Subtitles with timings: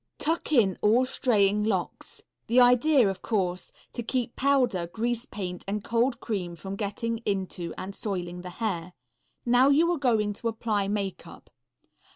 [0.17, 2.23] Tuck in all straying locks.
[2.47, 7.19] The idea is, of course, to keep powder, grease paint and cold cream from getting
[7.19, 8.93] into and soiling the hair.
[9.45, 11.51] Now you are going to apply makeup.